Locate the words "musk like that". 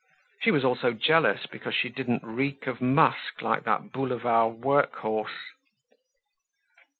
2.81-3.91